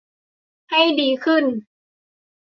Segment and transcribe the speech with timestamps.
[0.69, 1.45] ให้ดีขึ้น